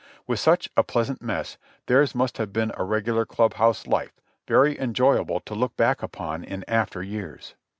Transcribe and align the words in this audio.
With 0.25 0.39
such 0.39 0.67
a 0.75 0.81
pleasant 0.81 1.21
mess, 1.21 1.59
theirs 1.85 2.15
must 2.15 2.39
have 2.39 2.51
been 2.51 2.71
a 2.75 2.83
regular 2.83 3.23
club 3.23 3.53
house 3.53 3.85
life, 3.85 4.19
very 4.47 4.79
enjoyable 4.79 5.39
to 5.41 5.53
look 5.53 5.77
back 5.77 6.01
upon 6.01 6.43
in 6.43 6.65
after 6.67 7.03
years. 7.03 7.53